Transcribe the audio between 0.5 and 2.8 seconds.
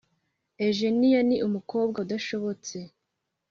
Ujeniya ni umukobwa udashobotse